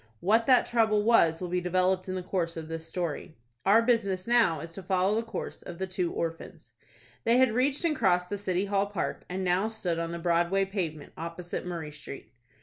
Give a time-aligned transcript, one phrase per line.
[0.19, 3.37] What that trouble was will be developed in the course of the story.
[3.67, 6.71] Our business now is to follow the course of the two orphans.
[7.23, 10.65] They had reached and crossed the City Hall Park, and now stood on the Broadway
[10.65, 12.31] pavement, opposite Murray Street.